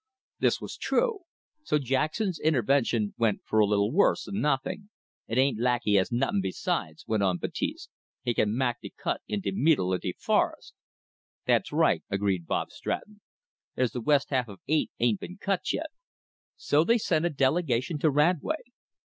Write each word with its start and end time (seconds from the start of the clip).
This 0.39 0.59
was 0.59 0.77
true. 0.77 1.19
So 1.61 1.77
Jackson's 1.77 2.39
intervention 2.39 3.13
went 3.19 3.41
for 3.45 3.59
a 3.59 3.67
little 3.67 3.91
worse 3.91 4.23
than 4.23 4.41
nothing. 4.41 4.89
"It 5.27 5.37
ain't 5.37 5.59
lak' 5.59 5.83
he 5.83 5.93
has 5.93 6.11
nuttin' 6.11 6.41
besides," 6.41 7.05
went 7.07 7.21
on 7.21 7.37
Baptiste. 7.37 7.87
"He 8.23 8.33
can 8.33 8.57
mak' 8.57 8.81
de 8.81 8.89
cut 8.89 9.21
in 9.27 9.41
de 9.41 9.51
meedle 9.51 9.93
of 9.93 10.01
de 10.01 10.13
fores'." 10.13 10.73
"That's 11.45 11.71
right," 11.71 12.01
agreed 12.09 12.47
Bob 12.47 12.71
Stratton, 12.71 13.21
"they's 13.75 13.91
the 13.91 14.01
west 14.01 14.31
half 14.31 14.47
of 14.47 14.59
eight 14.67 14.89
ain't 14.99 15.19
been 15.19 15.37
cut 15.37 15.71
yet." 15.71 15.91
So 16.55 16.83
they 16.83 16.97
sent 16.97 17.25
a 17.27 17.29
delegation 17.29 17.99
to 17.99 18.09
Radway. 18.09 18.63